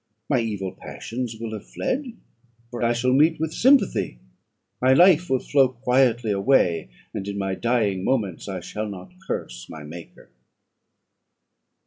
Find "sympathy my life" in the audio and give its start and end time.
3.53-5.29